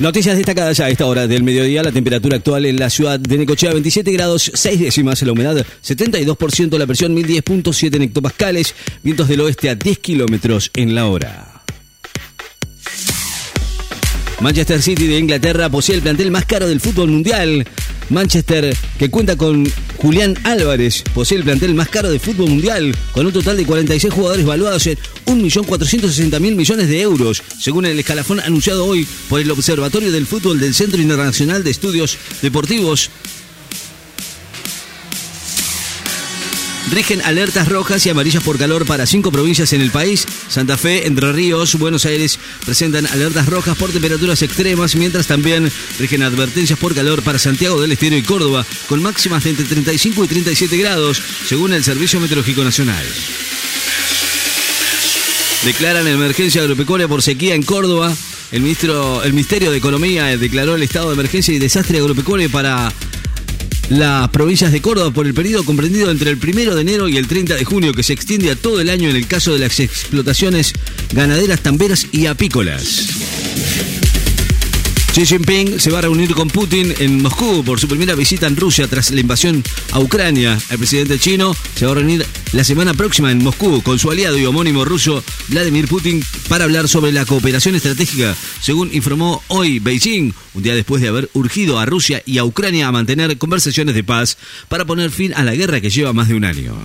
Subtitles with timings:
[0.00, 1.82] Noticias destacadas a esta hora del mediodía.
[1.82, 5.20] La temperatura actual en la ciudad de Necochea, 27 grados 6 décimas.
[5.22, 6.78] La humedad, 72%.
[6.78, 8.76] La presión, 1010.7 en hectopascales.
[9.02, 11.62] Vientos del oeste a 10 kilómetros en la hora.
[14.40, 17.66] Manchester City de Inglaterra posee el plantel más caro del fútbol mundial.
[18.08, 19.66] Manchester, que cuenta con
[19.98, 24.14] Julián Álvarez, posee el plantel más caro del fútbol mundial, con un total de 46
[24.14, 30.12] jugadores valuados en 1.460.000 millones de euros, según el escalafón anunciado hoy por el Observatorio
[30.12, 33.10] del Fútbol del Centro Internacional de Estudios Deportivos
[36.90, 40.26] Rigen alertas rojas y amarillas por calor para cinco provincias en el país.
[40.48, 46.22] Santa Fe, Entre Ríos, Buenos Aires presentan alertas rojas por temperaturas extremas, mientras también rigen
[46.22, 50.28] advertencias por calor para Santiago del Estero y Córdoba, con máximas de entre 35 y
[50.28, 53.04] 37 grados, según el Servicio Meteorológico Nacional.
[55.64, 58.16] Declaran emergencia agropecuaria por sequía en Córdoba.
[58.50, 62.90] El, ministro, el Ministerio de Economía declaró el estado de emergencia y desastre agropecuario para
[63.90, 67.26] las provincias de Córdoba por el periodo comprendido entre el 1 de enero y el
[67.26, 69.80] 30 de junio, que se extiende a todo el año en el caso de las
[69.80, 70.72] explotaciones
[71.12, 74.07] ganaderas, tamberas y apícolas.
[75.18, 78.54] Xi Jinping se va a reunir con Putin en Moscú por su primera visita en
[78.54, 80.56] Rusia tras la invasión a Ucrania.
[80.70, 84.38] El presidente chino se va a reunir la semana próxima en Moscú con su aliado
[84.38, 90.34] y homónimo ruso Vladimir Putin para hablar sobre la cooperación estratégica, según informó hoy Beijing,
[90.54, 94.04] un día después de haber urgido a Rusia y a Ucrania a mantener conversaciones de
[94.04, 94.38] paz
[94.68, 96.76] para poner fin a la guerra que lleva más de un año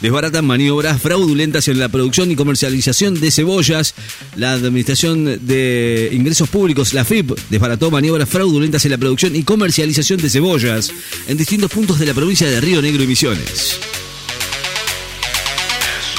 [0.00, 3.94] desbaratan maniobras fraudulentas en la producción y comercialización de cebollas.
[4.36, 10.20] La Administración de Ingresos Públicos, la FIP, desbarató maniobras fraudulentas en la producción y comercialización
[10.20, 10.90] de cebollas
[11.26, 13.97] en distintos puntos de la provincia de Río Negro y Misiones.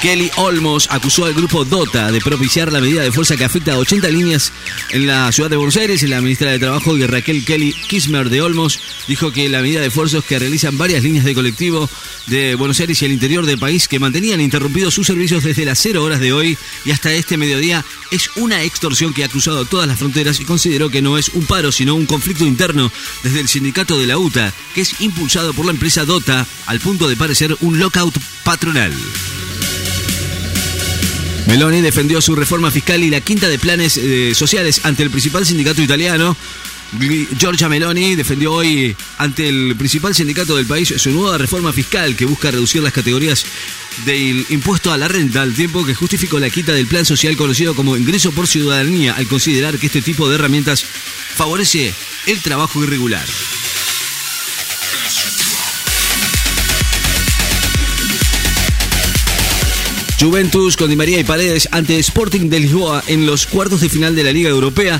[0.02, 3.78] Kelly Olmos acusó al grupo DOTA de propiciar la medida de fuerza que afecta a
[3.78, 4.54] 80 líneas
[4.92, 6.02] en la ciudad de Buenos Aires.
[6.04, 10.24] La ministra de Trabajo, Raquel Kelly Kismer de Olmos, dijo que la medida de esfuerzos
[10.24, 11.90] que realizan varias líneas de colectivo
[12.28, 15.80] de Buenos Aires y el interior del país que mantenían interrumpidos sus servicios desde las
[15.80, 19.88] 0 horas de hoy y hasta este mediodía es una extorsión que ha cruzado todas
[19.88, 22.92] las fronteras y consideró que no es un paro sino un conflicto interno
[23.24, 27.10] desde el sindicato de la UTA que es impulsado por la empresa DOTA al punto
[27.10, 28.94] de parecer un lockout patronal.
[31.50, 35.48] Meloni defendió su reforma fiscal y la quinta de planes eh, sociales ante el principal
[35.48, 36.38] sindicato italiano.
[37.40, 42.26] Giorgia Meloni defendió hoy ante el principal sindicato del país su nueva reforma fiscal que
[42.26, 43.46] busca reducir las categorías
[44.06, 47.76] del impuesto a la renta al tiempo que justificó la quita del plan social conocido
[47.76, 50.84] como ingreso por ciudadanía al considerar que este tipo de herramientas
[51.36, 51.94] favorece
[52.28, 53.26] el trabajo irregular.
[60.20, 64.18] Juventus con Di María y Paredes ante Sporting de Lisboa en los cuartos de final
[64.18, 65.00] de la Liga Europea.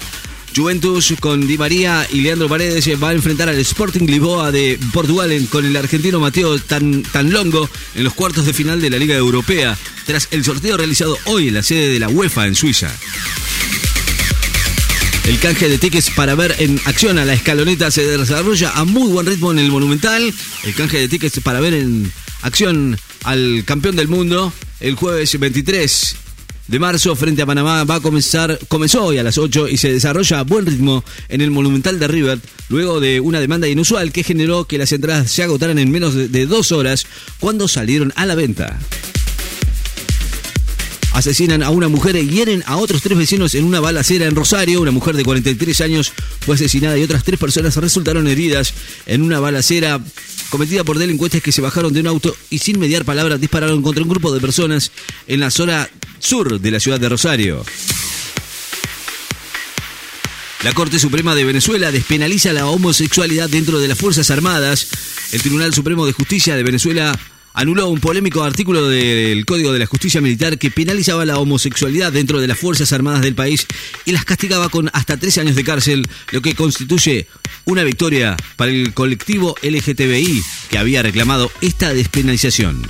[0.56, 5.30] Juventus con Di María y Leandro Paredes va a enfrentar al Sporting Lisboa de Portugal
[5.50, 9.78] con el argentino Mateo Tan, Tanlongo en los cuartos de final de la Liga Europea,
[10.06, 12.90] tras el sorteo realizado hoy en la sede de la UEFA en Suiza.
[15.26, 19.12] El canje de tickets para ver en acción a la escaloneta se desarrolla a muy
[19.12, 20.34] buen ritmo en el Monumental.
[20.64, 22.10] El canje de tickets para ver en
[22.42, 26.16] acción al campeón del mundo el jueves 23
[26.68, 29.92] de marzo frente a Panamá va a comenzar, comenzó hoy a las 8 y se
[29.92, 34.24] desarrolla a buen ritmo en el Monumental de River, luego de una demanda inusual que
[34.24, 37.08] generó que las entradas se agotaran en menos de dos horas
[37.40, 38.80] cuando salieron a la venta.
[41.14, 44.82] Asesinan a una mujer y hieren a otros tres vecinos en una balacera en Rosario.
[44.82, 48.74] Una mujer de 43 años fue asesinada y otras tres personas resultaron heridas
[49.06, 50.00] en una balacera
[50.50, 54.04] cometida por delincuentes que se bajaron de un auto y sin mediar palabras dispararon contra
[54.04, 54.92] un grupo de personas
[55.28, 57.66] en la zona sur de la ciudad de Rosario.
[60.64, 64.88] La Corte Suprema de Venezuela despenaliza la homosexualidad dentro de las Fuerzas Armadas.
[65.32, 67.18] El Tribunal Supremo de Justicia de Venezuela
[67.54, 72.40] anuló un polémico artículo del Código de la Justicia Militar que penalizaba la homosexualidad dentro
[72.40, 73.66] de las Fuerzas Armadas del país
[74.06, 77.28] y las castigaba con hasta tres años de cárcel, lo que constituye
[77.66, 82.82] una victoria para el colectivo LGTBI que había reclamado esta despenalización.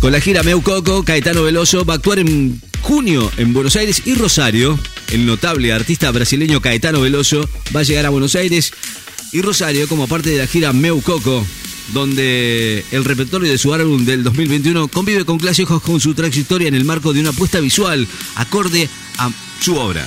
[0.00, 4.02] Con la gira Meu Coco, Caetano Veloso va a actuar en junio en Buenos Aires
[4.06, 4.78] y Rosario.
[5.12, 7.46] El notable artista brasileño Caetano Veloso
[7.76, 8.72] va a llegar a Buenos Aires
[9.32, 11.46] y Rosario como parte de la gira Meu Coco
[11.92, 16.74] donde el repertorio de su álbum del 2021 convive con clásicos con su trayectoria en
[16.74, 18.06] el marco de una apuesta visual
[18.36, 18.88] acorde
[19.18, 20.06] a su obra.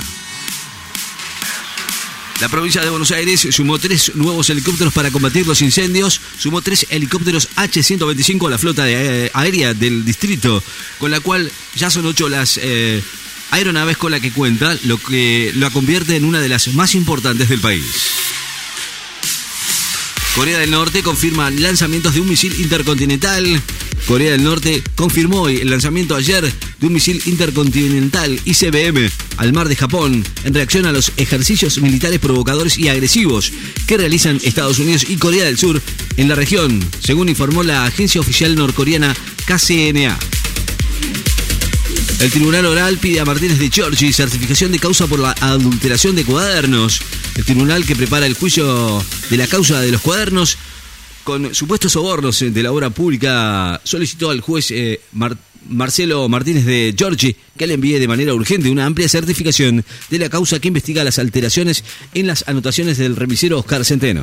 [2.41, 6.85] La provincia de Buenos Aires sumó tres nuevos helicópteros para combatir los incendios, sumó tres
[6.89, 10.61] helicópteros H-125 a la flota eh, aérea del distrito,
[10.99, 13.01] con la cual ya son ocho las eh,
[13.51, 17.47] aeronaves con la que cuenta, lo que la convierte en una de las más importantes
[17.47, 18.22] del país.
[20.35, 23.61] Corea del Norte confirma lanzamientos de un misil intercontinental.
[24.07, 26.43] Corea del Norte confirmó hoy el lanzamiento ayer
[26.79, 32.19] de un misil intercontinental ICBM al mar de Japón en reacción a los ejercicios militares
[32.19, 33.53] provocadores y agresivos
[33.85, 35.79] que realizan Estados Unidos y Corea del Sur
[36.17, 39.15] en la región, según informó la agencia oficial norcoreana
[39.45, 40.17] KCNA.
[42.23, 46.23] El Tribunal Oral pide a Martínez de Giorgi certificación de causa por la adulteración de
[46.23, 47.01] cuadernos.
[47.35, 50.57] El tribunal que prepara el juicio de la causa de los cuadernos
[51.25, 55.01] con supuestos sobornos de la obra pública solicitó al juez eh,
[55.67, 60.29] Marcelo Martínez de Giorgi que le envíe de manera urgente una amplia certificación de la
[60.29, 61.83] causa que investiga las alteraciones
[62.13, 64.21] en las anotaciones del remisero Oscar Centeno.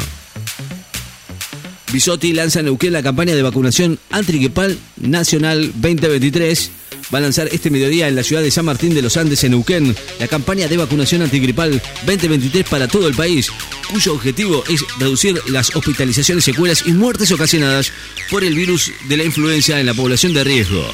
[1.92, 6.70] Bisotti lanza en Neuquén la campaña de vacunación antigripal nacional 2023
[7.12, 9.52] va a lanzar este mediodía en la ciudad de San Martín de los Andes, en
[9.52, 13.50] Neuquén, la campaña de vacunación antigripal 2023 para todo el país,
[13.90, 17.92] cuyo objetivo es reducir las hospitalizaciones, secuelas y muertes ocasionadas
[18.30, 20.86] por el virus de la influenza en la población de riesgo.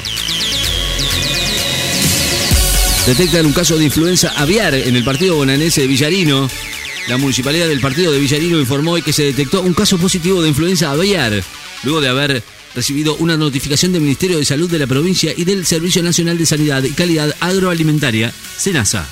[3.05, 6.49] Detectan un caso de influenza aviar en el partido bonanense de Villarino.
[7.07, 10.49] La municipalidad del partido de Villarino informó hoy que se detectó un caso positivo de
[10.49, 11.41] influenza aviar,
[11.83, 12.43] luego de haber
[12.75, 16.45] recibido una notificación del Ministerio de Salud de la provincia y del Servicio Nacional de
[16.45, 19.07] Sanidad y Calidad Agroalimentaria, SENASA.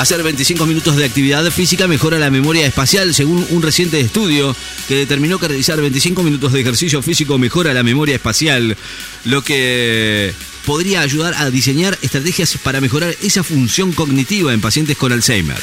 [0.00, 4.56] Hacer 25 minutos de actividad física mejora la memoria espacial, según un reciente estudio
[4.88, 8.78] que determinó que realizar 25 minutos de ejercicio físico mejora la memoria espacial,
[9.26, 10.32] lo que
[10.64, 15.60] podría ayudar a diseñar estrategias para mejorar esa función cognitiva en pacientes con Alzheimer.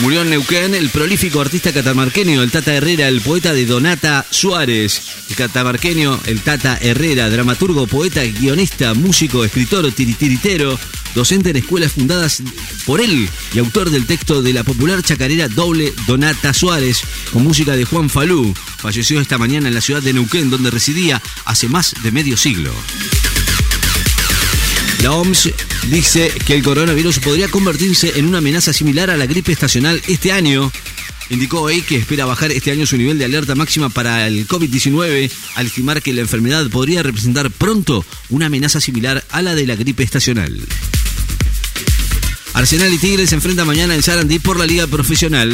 [0.00, 5.00] Murió en Neuquén el prolífico artista catamarqueño, el Tata Herrera, el poeta de Donata Suárez.
[5.30, 10.78] El catamarqueño, el Tata Herrera, dramaturgo, poeta, guionista, músico, escritor, tiritero,
[11.14, 12.42] docente en escuelas fundadas
[12.84, 17.02] por él y autor del texto de la popular chacarera doble Donata Suárez,
[17.32, 18.52] con música de Juan Falú.
[18.78, 22.72] Falleció esta mañana en la ciudad de Neuquén, donde residía hace más de medio siglo.
[25.02, 25.50] La OMS
[25.90, 30.32] dice que el coronavirus podría convertirse en una amenaza similar a la gripe estacional este
[30.32, 30.70] año.
[31.30, 35.30] Indicó hoy que espera bajar este año su nivel de alerta máxima para el COVID-19
[35.54, 39.76] al estimar que la enfermedad podría representar pronto una amenaza similar a la de la
[39.76, 40.60] gripe estacional.
[42.52, 45.50] Arsenal y Tigres se enfrentan mañana en Sarandí por la Liga Profesional.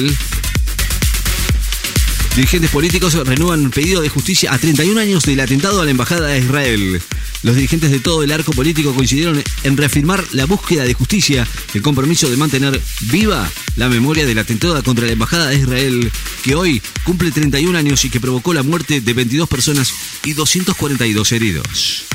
[2.37, 6.38] Dirigentes políticos renuevan pedido de justicia a 31 años del atentado a la Embajada de
[6.38, 7.03] Israel.
[7.43, 11.82] Los dirigentes de todo el arco político coincidieron en reafirmar la búsqueda de justicia, el
[11.82, 12.81] compromiso de mantener
[13.11, 16.12] viva la memoria del atentado contra la Embajada de Israel,
[16.43, 19.93] que hoy cumple 31 años y que provocó la muerte de 22 personas
[20.25, 22.09] y 242 heridos.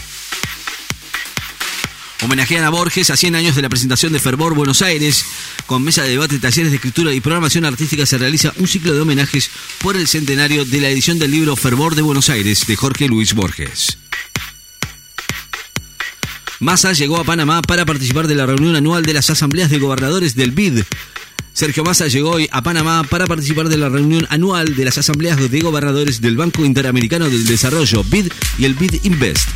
[2.25, 5.23] Homenajean a Borges a 100 años de la presentación de Fervor Buenos Aires.
[5.67, 9.01] Con mesa de debate, talleres de escritura y programación artística se realiza un ciclo de
[9.01, 13.07] homenajes por el centenario de la edición del libro Fervor de Buenos Aires de Jorge
[13.07, 13.99] Luis Borges.
[16.59, 20.33] Massa llegó a Panamá para participar de la reunión anual de las asambleas de gobernadores
[20.33, 20.81] del BID.
[21.53, 25.37] Sergio Massa llegó hoy a Panamá para participar de la reunión anual de las asambleas
[25.51, 29.47] de gobernadores del Banco Interamericano del Desarrollo, BID y el BID Invest.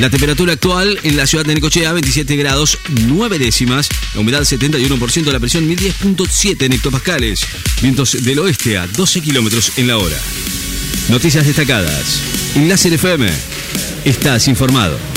[0.00, 3.86] La temperatura actual en la ciudad de Necochea, 27 grados 9 décimas.
[4.14, 7.42] La humedad 71%, la presión 1010.7 en hectopascales.
[7.82, 10.16] Vientos del oeste a 12 kilómetros en la hora.
[11.10, 12.22] Noticias destacadas.
[12.54, 13.28] Enlace FM.
[14.06, 15.09] Estás informado.